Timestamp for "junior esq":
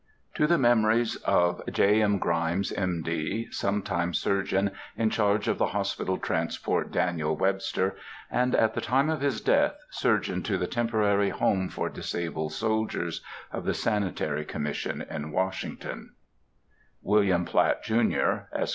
17.83-18.69